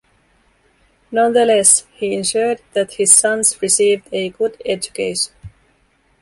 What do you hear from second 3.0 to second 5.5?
sons received a good education.